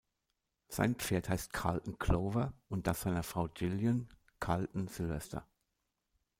Sein 0.67 0.95
Pferd 0.95 1.29
heißt 1.29 1.53
"Calton 1.53 1.99
Clover" 1.99 2.53
und 2.69 2.87
das 2.87 3.01
seiner 3.01 3.21
Frau 3.21 3.47
Gillian 3.49 4.09
"Calton 4.39 4.87
Sylvester". 4.87 5.45